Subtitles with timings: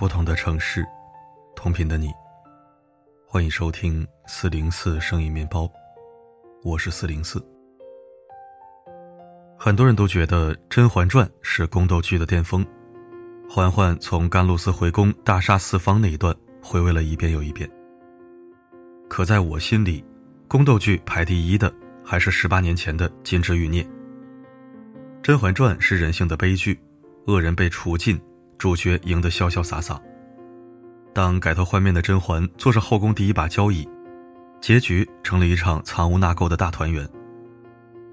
[0.00, 0.82] 不同的城市，
[1.54, 2.10] 同频的你。
[3.26, 5.70] 欢迎收听四零四声音面包，
[6.62, 7.38] 我是四零四。
[9.58, 12.66] 很多人都觉得《甄嬛传》是宫斗剧的巅峰，
[13.50, 17.70] 嬛嬛从甘露寺回宫大杀四方那一段回味了一遍又一遍。
[19.06, 20.02] 可在我心里，
[20.48, 21.70] 宫斗剧排第一的
[22.02, 23.82] 还是十八年前的《金枝欲孽》。
[25.22, 26.80] 《甄嬛传》是人性的悲剧，
[27.26, 28.18] 恶人被除尽。
[28.60, 29.98] 主角赢得潇潇洒洒。
[31.14, 33.88] 当改头换面的甄嬛坐上后宫第一把交椅，
[34.60, 37.08] 结局成了一场藏污纳垢的大团圆。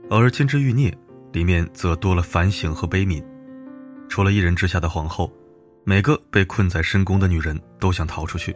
[0.09, 0.89] 而《金枝欲孽》
[1.33, 3.21] 里面则多了反省和悲悯。
[4.07, 5.29] 除了一人之下的皇后，
[5.83, 8.55] 每个被困在深宫的女人都想逃出去。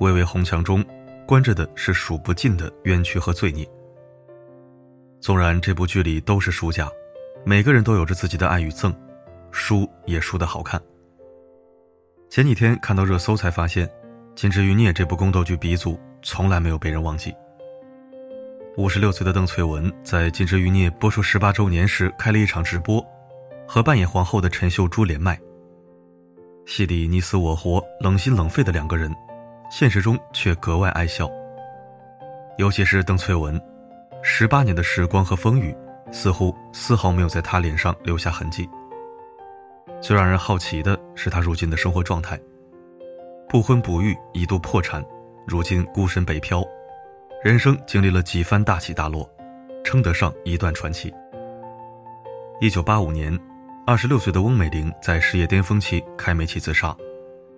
[0.00, 0.84] 巍巍红墙中，
[1.24, 3.64] 关着的是数不尽的冤屈和罪孽。
[5.20, 6.90] 纵然这部剧里都是输家，
[7.44, 8.92] 每个人都有着自己的爱与憎，
[9.52, 10.82] 输也输得好看。
[12.28, 13.86] 前几天看到热搜，才发现
[14.34, 17.34] 《金枝欲孽》这部宫斗剧鼻祖从来没有被人忘记。
[18.76, 23.02] 五十六岁的邓萃雯在《金枝欲孽》播出十八周年时开了一场直播，
[23.66, 25.38] 和扮演皇后的陈秀珠连麦。
[26.66, 29.14] 戏里你死我活、冷心冷肺的两个人，
[29.70, 31.30] 现实中却格外爱笑。
[32.58, 33.58] 尤其是邓萃雯，
[34.22, 35.74] 十八年的时光和风雨，
[36.10, 38.68] 似乎丝毫没有在她脸上留下痕迹。
[40.00, 42.38] 最让人好奇的是他如今的生活状态：
[43.48, 45.04] 不婚不育，一度破产，
[45.46, 46.64] 如今孤身北漂，
[47.42, 49.28] 人生经历了几番大起大落，
[49.84, 51.12] 称得上一段传奇。
[52.60, 53.36] 一九八五年，
[53.86, 56.96] 二十六岁的翁美玲在事业巅峰期开煤气自杀，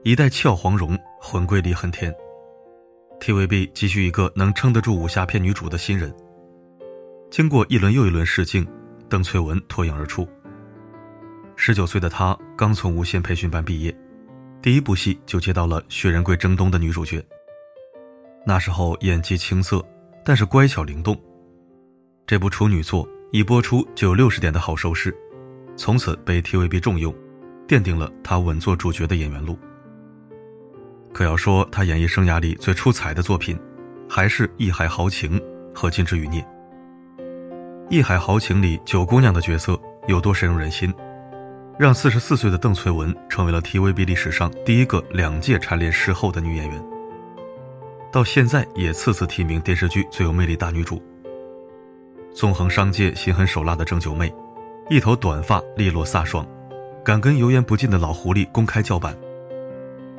[0.02, 2.14] 一代俏黄蓉魂归离恨天。
[3.20, 6.14] TVB 急需一个能撑得住武侠片女主的新人。
[7.30, 8.66] 经过一轮又一轮试镜，
[9.08, 10.26] 邓萃雯脱颖而出。
[11.60, 13.94] 十九岁的她刚从无线培训班毕业，
[14.62, 17.22] 第一部戏就接到了薛仁贵征东的女主角。
[18.46, 19.84] 那时候演技青涩，
[20.24, 21.20] 但是乖巧灵动。
[22.28, 25.14] 这部处女作一播出就有六十点的好收视，
[25.76, 27.12] 从此被 TVB 重用，
[27.66, 29.58] 奠定了她稳坐主角的演员路。
[31.12, 33.58] 可要说她演艺生涯里最出彩的作品，
[34.08, 35.40] 还是《义海豪情》
[35.74, 36.40] 和《金枝欲孽》。
[37.90, 39.76] 《义海豪情》里九姑娘的角色
[40.06, 40.94] 有多深入人心？
[41.78, 46.84] 让四十四岁的邓萃雯成为了 TVB 历史上第一个两届蝉联视后的女演员，
[48.10, 51.00] 到现在也次次提名电视剧最有魅力大女主。
[52.34, 54.34] 纵横商界、心狠手辣的郑九妹，
[54.90, 56.44] 一头短发利落飒爽，
[57.04, 59.16] 敢跟油盐不进的老狐狸公开叫板。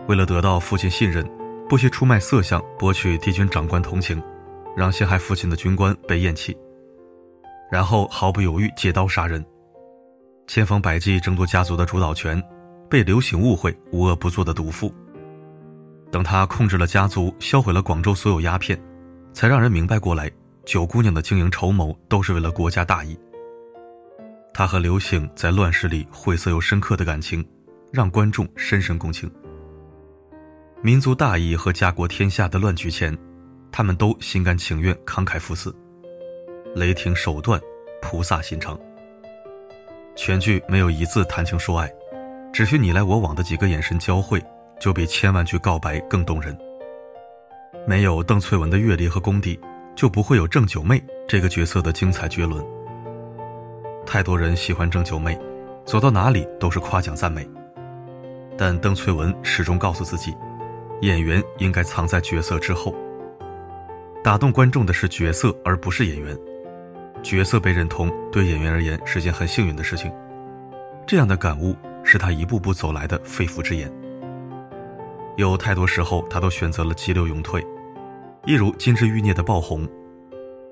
[0.07, 1.29] 为了得到父亲信任，
[1.67, 4.23] 不惜出卖色相博取敌军长官同情，
[4.77, 6.55] 让陷害父亲的军官被厌弃，
[7.69, 9.45] 然后毫不犹豫借刀杀人。
[10.49, 12.43] 千方百计争夺家族的主导权，
[12.89, 14.91] 被刘醒误会无恶不作的毒妇。
[16.11, 18.75] 等他控制了家族，销毁了广州所有鸦片，
[19.31, 20.27] 才让人明白过来，
[20.65, 23.15] 九姑娘的经营筹谋都是为了国家大义。
[24.51, 27.47] 他和刘醒在乱世里晦涩又深刻的感情，
[27.93, 29.31] 让观众深深共情。
[30.81, 33.15] 民族大义和家国天下的乱局前，
[33.71, 35.71] 他们都心甘情愿慷慨赴死。
[36.73, 37.61] 雷霆手段，
[38.01, 38.75] 菩萨心肠。
[40.21, 41.89] 全剧没有一字谈情说爱，
[42.51, 44.43] 只需你来我往的几个眼神交汇，
[44.77, 46.55] 就比千万句告白更动人。
[47.87, 49.57] 没有邓萃雯的阅历和功底，
[49.95, 52.61] 就不会有郑九妹这个角色的精彩绝伦。
[54.05, 55.39] 太多人喜欢郑九妹，
[55.85, 57.49] 走到哪里都是夸奖赞美，
[58.57, 60.35] 但邓萃雯始终告诉自己，
[60.99, 62.93] 演员应该藏在角色之后。
[64.21, 66.37] 打动观众的是角色，而不是演员。
[67.23, 70.11] 角色被认同，对演员而言是件很幸运的事情。
[71.07, 73.91] 这样的感悟是他一步步走来的肺腑之言。
[75.37, 77.65] 有太多时候，他都选择了急流勇退，
[78.45, 79.87] 一如《金枝欲孽》的爆红。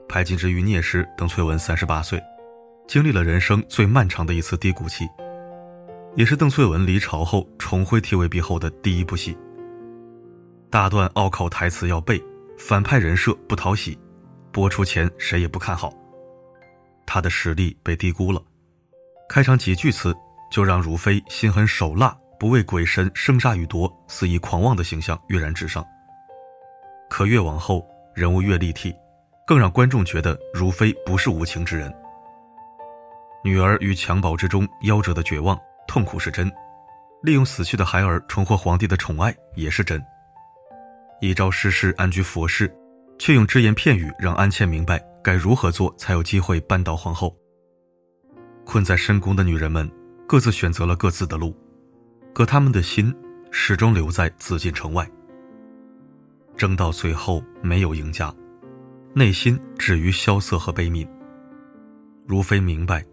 [0.10, 2.22] 拍《金枝欲孽》时，邓萃雯三十八岁，
[2.88, 5.08] 经历了人生最漫长的一次低谷期，
[6.16, 9.38] 也是邓萃雯离巢后重回 TVB 后的第一部戏。
[10.70, 12.22] 大段拗口台词要背，
[12.58, 13.98] 反派人设不讨喜，
[14.52, 15.94] 播出前谁也不看好。
[17.08, 18.40] 他的实力被低估了，
[19.28, 20.16] 开场几句词
[20.52, 25.84] 就让如妃心狠手辣、不畏鬼神、生杀予夺、肆意狂妄的形象跃然纸上。
[27.10, 28.94] 可越往后，人物越立体，
[29.48, 31.92] 更让观众觉得如妃不是无情之人。
[33.44, 35.58] 女儿于襁褓之中夭折的绝望、
[35.88, 36.52] 痛苦是真，
[37.24, 40.04] 利用死去的孩儿重获皇帝的宠爱也是真。
[41.22, 42.72] 一朝失势安居佛室，
[43.18, 45.04] 却用只言片语让安茜明白。
[45.24, 47.36] 该如何做才有机会扳倒皇后？
[48.64, 49.90] 困在深宫的女人们
[50.26, 51.54] 各自选择了各自的路，
[52.34, 53.14] 可她们的心
[53.52, 55.06] 始终留在紫禁城外。
[56.56, 58.34] 争到最后没有赢家，
[59.14, 61.06] 内心止于萧瑟和悲悯。
[62.26, 63.04] 如妃明白，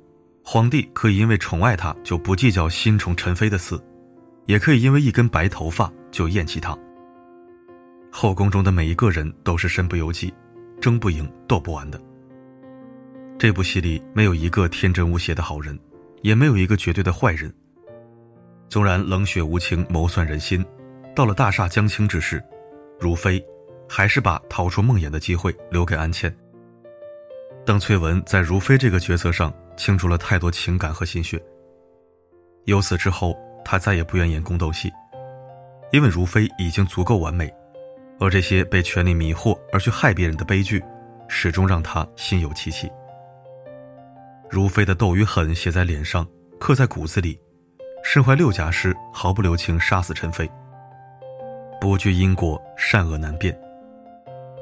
[0.45, 3.83] 皇帝可以因为宠爱她就不计较新宠陈妃的死，
[4.47, 6.79] 也可以因为一根白头发就厌弃她。
[8.17, 10.33] 后宫中的每一个人都是身不由己，
[10.81, 12.01] 争不赢、斗不完的。
[13.37, 15.77] 这部戏里没有一个天真无邪的好人，
[16.23, 17.53] 也没有一个绝对的坏人。
[18.69, 20.65] 纵然冷血无情、谋算人心，
[21.13, 22.41] 到了大厦将倾之时。
[23.01, 23.45] 如妃，
[23.89, 26.33] 还是把逃出梦魇的机会留给安茜。
[27.67, 31.43] 邓萃雯在如妃这个角色上倾注了太多情感和心血。
[32.67, 34.89] 由此之后，她再也不愿演宫斗戏，
[35.91, 37.53] 因为如妃已经足够完美，
[38.21, 40.83] 而这些被权力迷惑而去害别人的悲剧，
[41.29, 42.91] 始终让他心有戚戚。
[44.51, 46.27] 如飞的斗与狠写在脸上，
[46.61, 47.39] 刻在骨子里，
[48.05, 50.49] 身怀六甲时毫不留情杀死陈飞。
[51.81, 53.55] 不惧因果，善恶难辨，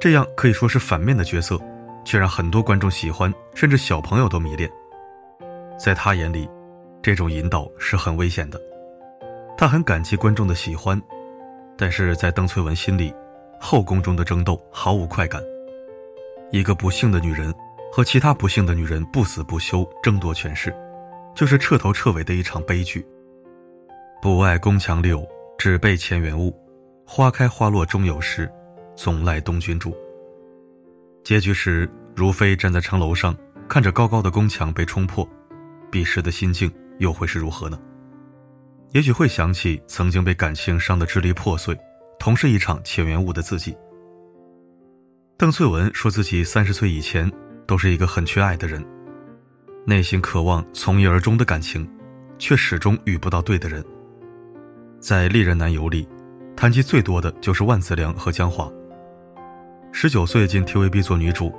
[0.01, 1.61] 这样可以说是反面的角色，
[2.05, 4.69] 却让很多观众喜欢，甚至小朋友都迷恋。
[5.79, 6.49] 在他眼里，
[7.03, 8.61] 这种引导是很危险的。
[9.57, 11.01] 他很感激观众的喜欢，
[11.77, 13.15] 但是在邓萃雯心里，
[13.65, 15.41] 后宫中的争斗毫无快感。
[16.51, 17.55] 一个不幸的女人
[17.93, 20.75] 和其他不幸的女人不死不休争夺权势，
[21.33, 23.07] 就是彻头彻尾的一场悲剧。
[24.21, 25.25] 不爱宫墙柳，
[25.57, 26.53] 只被前缘误。
[27.07, 28.51] 花开花落终有时，
[28.97, 29.97] 总赖东君住。
[31.23, 33.37] 结局时，如妃站在城楼上，
[33.69, 35.27] 看着高高的宫墙被冲破，
[35.89, 37.79] 彼时的心境又会是如何呢？
[38.91, 41.79] 也许会想起曾经被感情伤得支离破碎，
[42.23, 43.77] 同是一场前缘误的自己。
[45.37, 47.29] 邓萃雯说自己三十岁以前
[47.67, 48.81] 都是一个很缺爱的人，
[49.85, 51.85] 内心渴望从一而终的感情，
[52.39, 53.85] 却始终遇不到对的人。
[55.01, 56.09] 在历任男友里。
[56.55, 58.71] 谈及最多的就是万梓良和江华。
[59.91, 61.53] 十九岁进 TVB 做女主，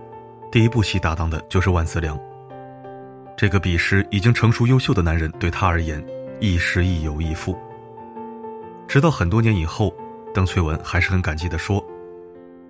[0.50, 2.18] 第一部戏搭档的就是万梓良。
[3.36, 6.02] 这个彼时已经成熟优秀的男人，对她而言，
[6.40, 7.58] 亦师亦友亦父。
[8.88, 9.94] 直到很多年以后，
[10.34, 11.86] 邓萃雯还是很感激地说：“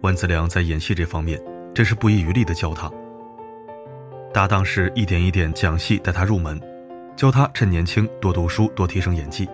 [0.01, 1.41] 万梓良在演戏这方面，
[1.73, 2.91] 真是不遗余力地教她。
[4.33, 6.59] 搭档是一点一点讲戏带她入门，
[7.15, 9.47] 教她趁年轻多读书，多提升演技。”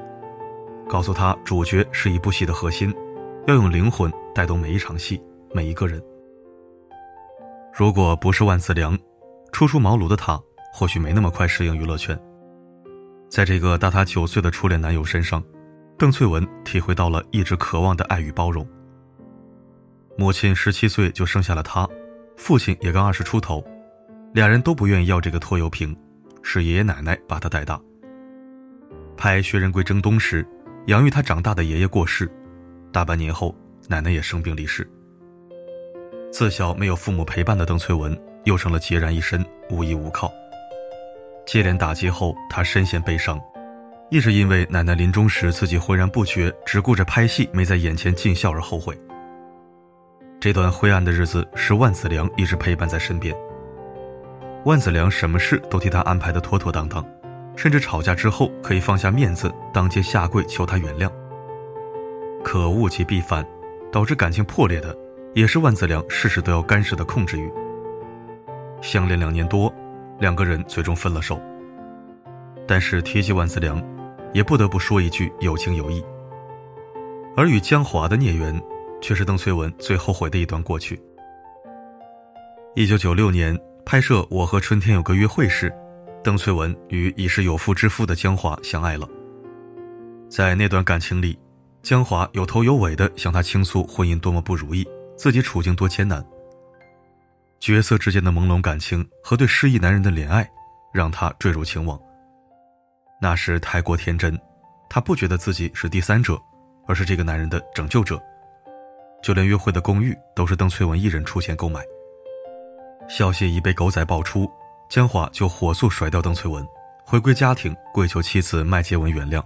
[0.89, 2.91] 告诉他，主角是一部戏的核心，
[3.45, 5.21] 要用灵魂带动每一场戏，
[5.53, 6.01] 每一个人。
[7.71, 8.97] 如果不是万梓良，
[9.51, 10.41] 初出茅庐的他
[10.73, 12.19] 或许没那么快适应娱乐圈。
[13.29, 15.43] 在这个大他九岁的初恋男友身上，
[15.99, 18.65] 邓萃雯体会到了一直渴望的爱与包容。
[20.17, 21.85] 母亲十七岁就生下了他，
[22.37, 23.61] 父亲也刚二十出头，
[24.33, 25.93] 俩人都不愿意要这个拖油瓶，
[26.41, 27.77] 是爷爷奶奶把他带大。
[29.17, 30.47] 拍薛仁贵征东时。
[30.85, 32.31] 养育他长大的爷爷过世，
[32.91, 33.53] 大半年后，
[33.87, 34.89] 奶奶也生病离世。
[36.31, 40.31] 自小没有父母陪伴的邓萃雯，又成了孑然一身，无依无靠。
[41.45, 43.39] 接连打击后，她深陷悲伤，
[44.09, 48.99] 一直因为奶奶临终时自己浑然不觉，只顾着拍戏，没在眼前尽孝而后悔。
[50.39, 53.35] 这段灰暗的日子，是万梓良一直陪伴在身边。
[54.65, 57.05] 万梓良什么事都替他安排的妥妥当当。
[57.55, 61.11] 甚至吵架之后可以放下面子，当街下跪求他原谅。
[62.41, 63.45] 可物极必反，
[63.91, 64.97] 导致感情破裂的，
[65.35, 67.51] 也是万梓良事事都要干涉的控制欲。
[68.81, 69.73] 相恋两年多，
[70.19, 71.37] 两个人最终分了手。
[72.65, 73.83] 但是提起万梓良，
[74.33, 76.03] 也不得不说一句有情有义。
[77.35, 78.61] 而与江华的孽缘，
[79.01, 81.01] 却是邓萃雯最后悔的一段过去。
[82.75, 85.73] 一九九六年拍摄《我和春天有个约会》时。
[86.21, 89.07] 邓萃雯与已是有妇之夫的江华相爱了。
[90.29, 91.39] 在那段感情里，
[91.81, 96.21] 江华有头有尾的向她倾诉婚姻多么不如意，自己处境多艰难。
[97.57, 100.45] 角色之间的朦胧感情和对失意男人的怜爱，
[100.93, 101.97] 让她坠入情网。
[103.21, 104.39] 那时太过天真，
[104.89, 106.39] 他不觉得自己是第三者，
[106.87, 108.21] 而是这个男人的拯救者。
[109.21, 111.81] 就连约会的公寓都是邓萃雯一人出钱购买。
[113.07, 114.49] 消息一被狗仔爆出。
[114.89, 116.65] 江华就火速甩掉邓萃雯，
[117.05, 119.39] 回归家庭，跪求妻子麦洁文原谅，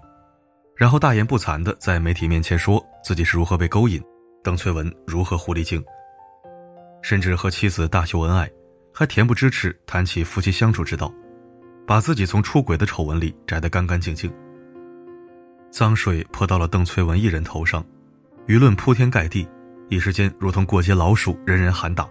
[0.74, 4.01] 然后大言不惭地在媒体面前说自己是如何被勾引，
[4.42, 5.84] 邓萃雯如何狐狸精，
[7.01, 8.50] 甚至和妻子大秀恩爱，
[8.94, 11.13] 还恬不知耻谈起夫妻相处之道，
[11.86, 14.32] 把自己从出轨的丑闻里摘得干干净净。
[15.70, 17.84] 脏水泼到了邓萃雯一人头上，
[18.48, 19.48] 舆论铺天盖地，
[19.90, 22.08] 一时间如同过街老鼠，人人喊打。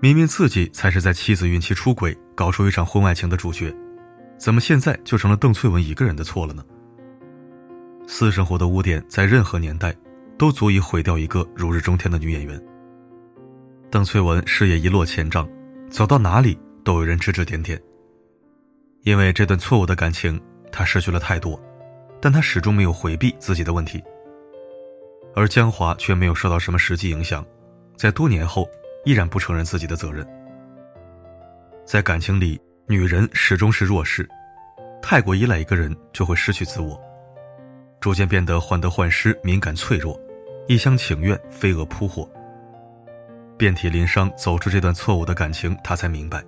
[0.00, 3.74] 明明自己才是在妻子孕期出轨、搞出一场婚外情的主角，
[4.38, 6.64] 怎么现在就成了邓萃雯一个人的错了呢？
[8.06, 9.94] 私生活的污点在任何年代
[10.38, 12.60] 都足以毁掉一个如日中天的女演员。
[13.90, 15.48] 邓萃雯事业一落千丈，
[15.90, 17.80] 走到哪里都有人指指点点。
[19.02, 20.40] 因为这段错误的感情，
[20.70, 21.60] 她失去了太多，
[22.20, 24.02] 但她始终没有回避自己的问题。
[25.34, 27.44] 而江华却没有受到什么实际影响，
[27.96, 28.68] 在多年后
[29.04, 30.26] 依然不承认自己的责任。
[31.84, 34.28] 在感情里，女人始终是弱势，
[35.00, 37.00] 太过依赖一个人就会失去自我，
[38.00, 40.20] 逐渐变得患得患失、敏感脆弱，
[40.66, 42.28] 一厢情愿、飞蛾扑火。
[43.56, 46.44] 遍体鳞伤走出这段错误的感情，她才明白，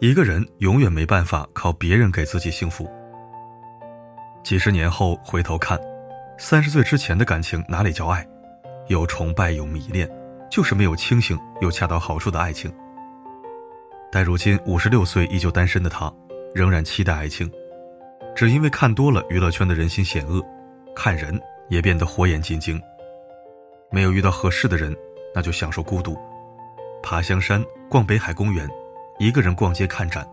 [0.00, 2.90] 一个人永远没办法靠别人给自己幸福。
[4.42, 5.80] 几十年后回头看，
[6.36, 8.26] 三十岁之前的感情哪里叫爱？
[8.88, 10.10] 有崇拜，有迷恋，
[10.50, 12.70] 就是没有清醒又恰到好处的爱情。
[14.10, 16.12] 但如今五十六岁依旧单身的他，
[16.54, 17.50] 仍然期待爱情，
[18.34, 20.44] 只因为看多了娱乐圈的人心险恶，
[20.94, 22.80] 看人也变得火眼金睛。
[23.90, 24.94] 没有遇到合适的人，
[25.34, 26.18] 那就享受孤独，
[27.02, 28.68] 爬香山、逛北海公园，
[29.18, 30.26] 一个人逛街看展。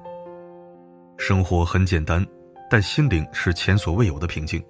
[1.17, 2.25] 生活很简单，
[2.69, 4.61] 但心灵是前所未有的平静。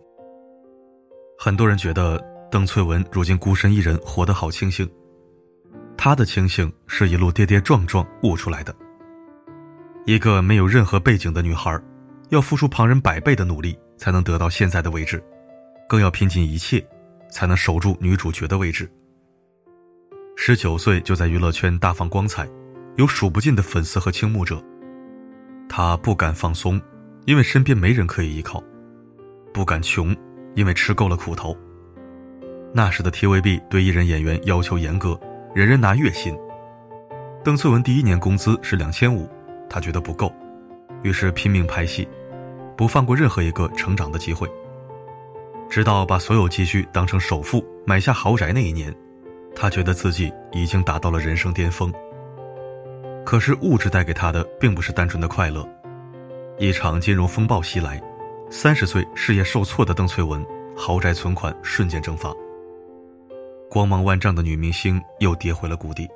[1.39, 4.89] 很多人觉得邓萃雯如今孤身一人，活得好清醒。
[5.97, 8.75] 她的清醒是一路跌跌撞撞悟出来的。
[10.05, 11.79] 一个没有任何背景的女孩，
[12.29, 15.23] 要付出旁人百倍的努力才能得到现在的位置，
[15.87, 16.85] 更要拼尽一切，
[17.29, 18.91] 才能守住女主角的位置。
[20.35, 22.49] 十九岁就在娱乐圈大放光彩，
[22.95, 24.61] 有数不尽的粉丝和倾慕者。
[25.69, 26.81] 他不敢放松，
[27.25, 28.61] 因为身边没人可以依靠；
[29.53, 30.15] 不敢穷，
[30.55, 31.55] 因为吃够了苦头。
[32.73, 35.19] 那时的 TVB 对艺人演员要求严格，
[35.53, 36.37] 人人拿月薪。
[37.43, 39.29] 邓萃雯第一年工资是两千五。
[39.69, 40.29] 他觉得不够，
[41.01, 42.05] 于是拼命拍戏，
[42.75, 44.45] 不放过任何一个成长的机会。
[45.69, 48.93] 直到把所有积蓄当成首付买下豪宅那一年，
[49.55, 51.89] 他觉得自己已经达到了人生巅峰。
[53.25, 55.67] 可是物质带给他的并不是单纯的快乐，
[56.57, 58.01] 一场金融风暴袭来，
[58.49, 62.33] 三十岁事业受挫的邓萃雯，豪宅存款瞬间蒸发，
[63.69, 66.07] 光芒万丈的女明星又跌回了谷底。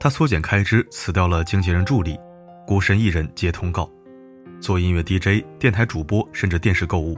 [0.00, 2.18] 她缩减开支，辞掉了经纪人助理。
[2.66, 3.86] 孤身一人接通告，
[4.58, 7.14] 做音乐 DJ、电台主播，甚至电视购物。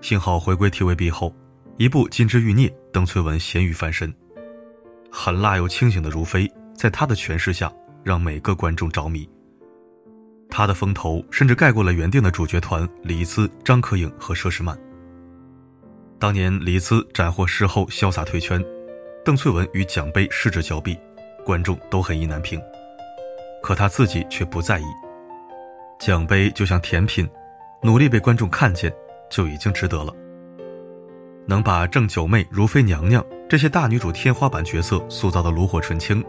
[0.00, 1.34] 幸好回归 TVB 后，
[1.76, 4.14] 一部《金枝欲孽》，邓萃雯咸鱼翻身。
[5.10, 7.68] 狠辣又清醒的如飞，在她的诠释下，
[8.02, 9.28] 让每个观众着迷。
[10.50, 14.78] 他的风头甚至盖过了原定的主角团李子、张可影和佘诗曼。
[16.18, 18.64] 当年李子斩获事后潇洒退圈，
[19.24, 20.98] 邓萃雯与奖杯失之交臂，
[21.44, 22.60] 观众都很意难平。
[23.62, 24.84] 可他自己却不在意，
[26.00, 27.28] 奖杯就像甜品，
[27.82, 28.92] 努力被观众看见
[29.30, 30.12] 就已经值得了。
[31.46, 36.24] 能把郑九妹、如妃娘娘这些大女主天花板角色塑造的炉火纯青，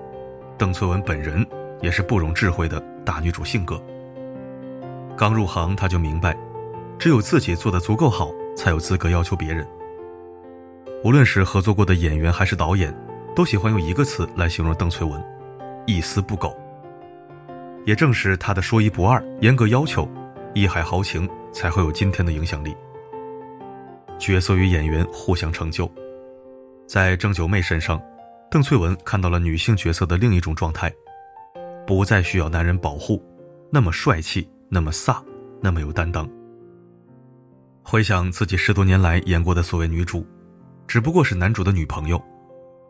[0.58, 1.46] 邓萃雯本人
[1.82, 3.82] 也是不容置喙的大女主性格。
[5.18, 6.38] 刚入行，她就明白，
[6.98, 9.68] 只有自己做的足够好，才有资格要求别人。
[11.04, 12.94] 无论是合作过的演员还是导演，
[13.36, 15.22] 都喜欢用一个词来形容邓萃雯：
[15.86, 16.56] 一丝不苟。
[17.86, 20.08] 也正是她的说一不二、严格要求，
[20.54, 22.76] 一海豪情才会有今天的影响力。
[24.18, 25.90] 角色与演员互相成就，
[26.86, 28.02] 在郑九妹身上，
[28.52, 30.94] 邓萃雯看到了女性角色的另一种状态，
[31.90, 33.20] 不再需要男人保护，
[33.72, 35.24] 那么帅气，那么飒，
[35.60, 36.30] 那么有担当。
[37.82, 40.24] 回想自己十多年来演过的所谓女主，
[40.86, 42.22] 只不过是男主的女朋友，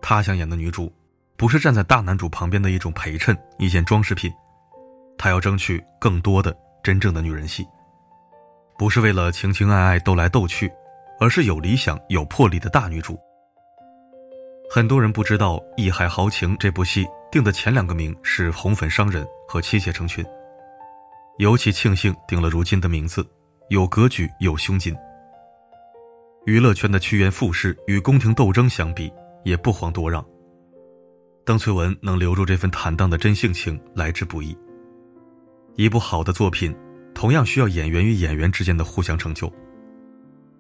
[0.02, 0.92] 她想演的女主，
[1.38, 4.30] 不是站在大男主旁边的一种陪衬、一件装饰品。
[5.18, 6.54] 他要争取更多的
[6.84, 7.66] 真正的女人戏，
[8.78, 10.70] 不是为了情情爱爱斗来斗去，
[11.22, 13.18] 而是有理想、有魄力的大女主。
[14.70, 20.24] 很多人不知道《义海豪情》这部戏定的前两个名是《红粉商人》和《妻妾成群》，
[21.38, 23.26] 尤其庆幸定了如今的名字，
[23.70, 24.96] 有格局、有胸襟。
[26.46, 29.12] 娱乐圈的趋炎附势与宫廷斗争相比，
[29.44, 30.26] 也不遑多让。
[31.46, 34.58] 邓萃雯能留住这份坦荡的真性情，来之不易。
[35.76, 36.76] 一部好的作品，
[37.14, 39.52] 同样需要演员与演员之间的互相成就。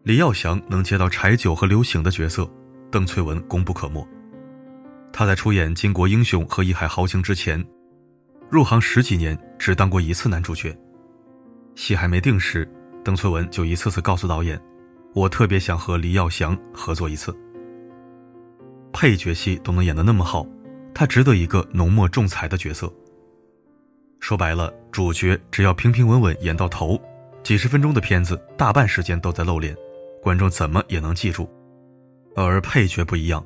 [0.03, 2.47] 李耀祥能接到柴九和刘醒的角色，
[2.91, 4.07] 邓萃雯功不可没。
[5.11, 7.63] 他在出演《巾帼英雄》和《一海豪情》之前，
[8.49, 10.75] 入行十几年只当过一次男主角。
[11.75, 12.69] 戏还没定时，
[13.03, 14.59] 邓萃雯就一次次告诉导演
[15.13, 17.35] ：“我特别想和黎耀祥合作一次。”
[18.91, 20.45] 配角戏都能演得那么好，
[20.93, 22.91] 他值得一个浓墨重彩的角色。
[24.19, 26.99] 说白了，主角只要平平稳稳演到头，
[27.43, 29.75] 几十分钟的片子大半时间都在露脸，
[30.21, 31.49] 观众怎么也能记住。
[32.35, 33.45] 而配角不一样，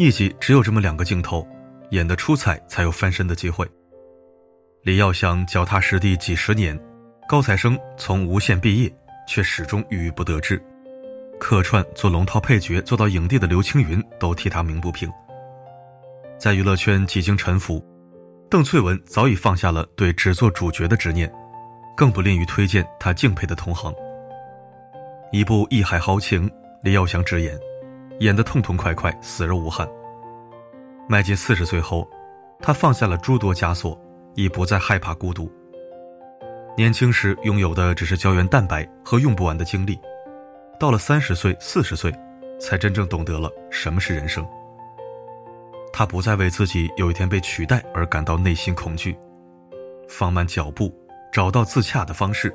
[0.00, 1.46] 一集只有这么两个镜头，
[1.90, 3.70] 演得出彩才有翻身的机会。
[4.80, 6.74] 李耀祥脚踏实地几十年，
[7.28, 8.90] 高材生从无线毕业，
[9.28, 10.58] 却始终郁郁不得志。
[11.38, 15.06] 客串做龙套配角做到影帝的刘青云都替他鸣不平。
[16.38, 17.84] 在娱乐圈几经沉浮，
[18.48, 21.30] 邓萃雯早已放下了对只做主角的执念，
[21.94, 23.94] 更不吝于推荐她敬佩的同行。
[25.30, 26.48] 一部《义海豪情》，
[26.82, 27.54] 李耀祥直言，
[28.20, 29.88] 演得痛痛快快，死而无憾。
[31.08, 32.06] 迈进四十岁后，
[32.60, 33.98] 他放下了诸多枷锁，
[34.34, 35.50] 已不再害怕孤独。
[36.76, 39.98] 年轻时拥有的只是胶原蛋白和用不完的精力。
[40.78, 42.14] 到了三十岁、四十岁，
[42.60, 44.46] 才真正懂得了什么是人生。
[45.90, 49.16] 他不再为自己有一天被取代而感到内心恐惧，
[50.08, 50.94] 放慢脚步，
[51.32, 52.54] 找到自洽的方式。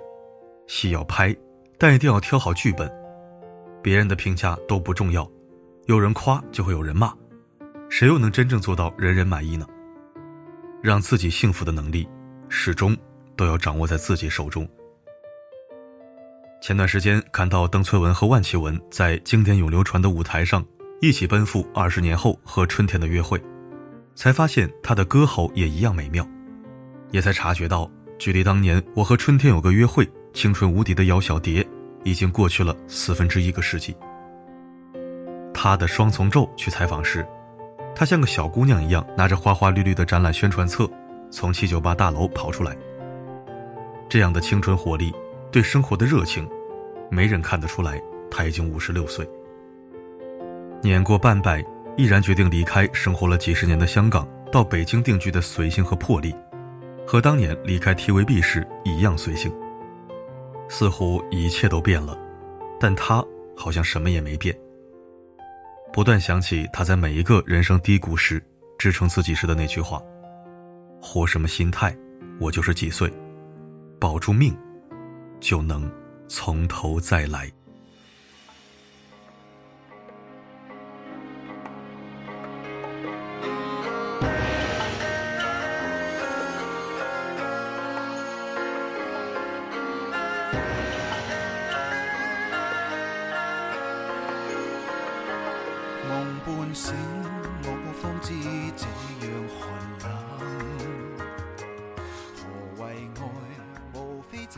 [0.67, 1.35] 戏要拍，
[1.79, 2.91] 但一定要挑好剧本。
[3.81, 5.29] 别人的评价都不重要，
[5.87, 7.13] 有人夸就会有人骂，
[7.89, 9.67] 谁又能真正做到人人满意呢？
[10.81, 12.07] 让自己幸福的能力，
[12.49, 12.97] 始终
[13.35, 14.67] 都要掌握在自己手中。
[16.59, 20.65] 前段时间看到邓萃雯和万绮雯在经典永流传的舞台上
[21.01, 23.39] 一起奔赴二十年后和春天的约会，
[24.15, 26.27] 才发现她的歌喉也一样美妙，
[27.11, 27.87] 也才察觉到
[28.17, 31.63] 距离当年我和春天有个约会青春无敌的姚小蝶
[32.03, 33.95] 已经过去了四分之一个世纪。
[35.65, 37.25] 他的双重奏去采访时，
[37.95, 40.87] 她像个小姑娘一样拿着花花绿绿的展览宣传册
[41.31, 42.77] 从七九八大楼跑出来，
[44.07, 45.11] 这样的青春活力。
[45.51, 46.47] 对生活的热情，
[47.09, 47.99] 没人看得出来。
[48.29, 49.27] 他已经五十六岁，
[50.83, 51.65] 年过半百，
[51.97, 56.35] 毅然决定离开生活了几十年的香港，到北京定居的随性和魄力，
[57.07, 59.51] 和当年离开 TVB 时一样随性。
[60.69, 62.15] 似乎一切都变了，
[62.79, 63.25] 但他
[63.57, 64.55] 好像什么也没变。
[65.95, 68.43] 不断想起他在每一个人生低谷时
[68.77, 70.03] 支撑自己时的那句话
[71.01, 71.95] ：“活什么心态，
[72.37, 73.09] 我就是几岁，
[73.97, 74.53] 保住命。”
[75.39, 75.89] 就能
[76.27, 77.49] 从头再来。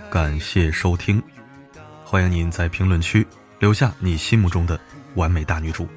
[0.09, 1.21] 感谢收听，
[2.05, 3.27] 欢迎您在评论区
[3.59, 4.79] 留下你心目中的
[5.15, 5.87] 完美大女主。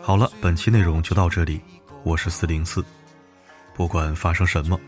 [0.00, 1.60] 好了，本期内容就到这里，
[2.02, 2.82] 我是四零四，
[3.74, 4.80] 不管发生什么，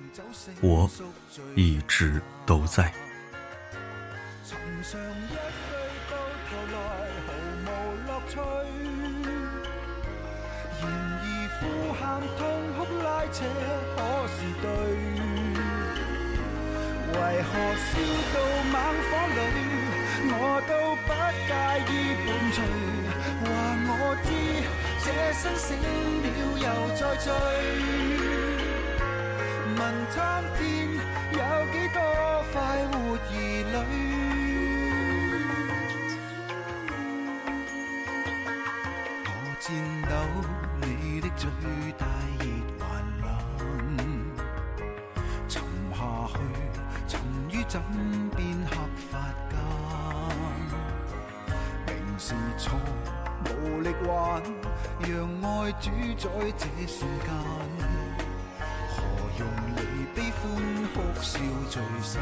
[0.63, 0.91] 我
[1.55, 2.93] 一直都在。
[17.15, 17.91] 为何烧
[18.35, 18.37] 到
[18.73, 18.75] 猛
[19.07, 19.39] 火里，
[20.27, 20.73] 我都
[21.07, 21.09] 不
[21.47, 21.53] 介
[21.89, 21.93] 意
[22.25, 22.57] 伴随。
[23.41, 23.47] 话
[23.87, 23.91] 我
[24.25, 24.27] 知，
[25.05, 25.67] 这生醒
[26.23, 26.27] 了
[26.59, 27.27] 又再醉。
[29.77, 30.17] 问苍
[30.59, 30.61] 天，
[31.33, 31.41] 有
[31.73, 31.97] 几多
[32.53, 32.55] 快
[32.91, 33.29] 活儿
[33.71, 33.77] 女？
[39.25, 39.29] 我
[39.61, 39.63] 颤
[40.11, 40.13] 抖，
[40.81, 40.85] 你
[41.21, 41.43] 的最
[41.97, 42.03] 大
[42.41, 42.43] 热。
[47.69, 47.81] 枕
[48.37, 48.77] 边黑
[49.11, 49.19] 发
[49.51, 49.53] 间，
[51.87, 52.79] 明是错，
[53.47, 54.43] 无力挽，
[55.01, 55.11] 让
[55.43, 57.29] 爱主宰这瞬间。
[58.89, 58.95] 何
[59.39, 59.43] 用
[59.77, 59.81] 离
[60.15, 60.41] 悲欢
[60.93, 61.33] 哭笑
[61.71, 62.13] 聚散？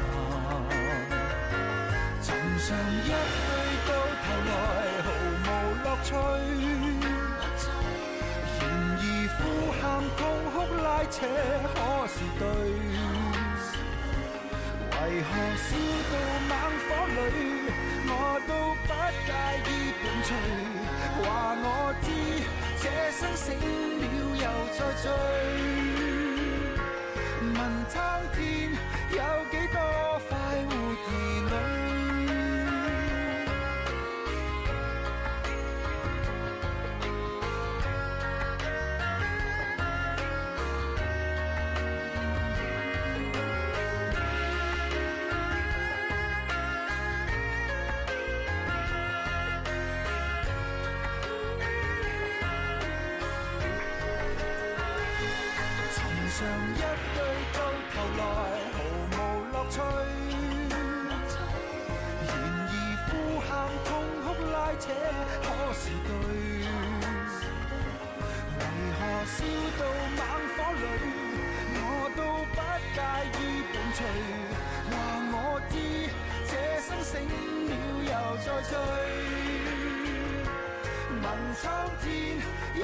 [2.21, 2.69] 寻常
[3.05, 3.51] 一对
[3.89, 3.91] 到
[4.23, 4.51] 头来
[5.03, 5.07] 毫
[5.45, 6.09] 无乐趣。
[8.61, 8.63] 然
[8.97, 9.03] 而
[9.37, 9.41] 呼
[9.81, 9.83] 喊
[10.17, 10.21] 痛
[10.53, 11.15] 哭拉扯，
[11.75, 11.77] 可
[12.07, 12.43] 是对？
[15.13, 15.69] 为何烧
[16.09, 16.15] 到
[16.49, 16.51] 猛
[16.89, 17.21] 火里，
[18.09, 18.11] 我
[18.49, 18.89] 都不
[19.27, 19.31] 介
[19.69, 19.71] 意
[20.01, 20.33] 伴随。
[21.21, 21.23] 话
[21.61, 21.67] 我
[22.01, 22.07] 知，
[22.81, 23.45] 这生醒
[24.01, 24.03] 了
[24.41, 25.05] 又再醉。
[27.43, 27.57] 问
[27.91, 27.95] 苍
[28.33, 28.41] 天，
[29.11, 29.21] 有
[29.51, 29.77] 几多
[30.31, 30.33] 快
[30.65, 31.82] 活儿女？
[74.91, 74.93] 话
[75.33, 75.35] 我
[75.71, 75.75] 知，
[76.49, 77.11] 这生醒
[77.69, 77.73] 了
[78.05, 78.73] 又再醉。
[81.23, 81.63] 问苍
[82.03, 82.07] 天
[82.75, 82.83] 有？